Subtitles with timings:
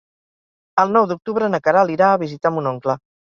[0.83, 2.99] El nou d'octubre na Queralt irà a visitar mon oncle.